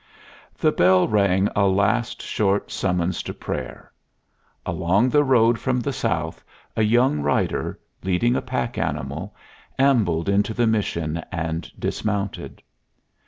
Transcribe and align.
The 0.57 0.71
bell 0.71 1.07
rang 1.07 1.47
a 1.55 1.67
last 1.67 2.23
short 2.23 2.71
summons 2.71 3.21
to 3.21 3.35
prayer. 3.35 3.91
Along 4.65 5.09
the 5.09 5.23
road 5.23 5.59
from 5.59 5.79
the 5.79 5.93
south 5.93 6.43
a 6.75 6.81
young 6.81 7.19
rider, 7.21 7.79
leading 8.01 8.35
a 8.35 8.41
pack 8.41 8.79
animal, 8.79 9.35
ambled 9.77 10.27
into 10.27 10.55
the 10.55 10.65
mission 10.65 11.23
and 11.31 11.71
dismounted. 11.77 12.63